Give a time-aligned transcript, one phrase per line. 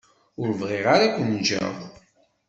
[0.41, 1.73] Ur bɣiɣ ara ad ken-ǧǧeɣ.